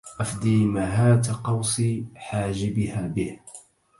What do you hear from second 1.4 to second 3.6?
قوس حاجبها به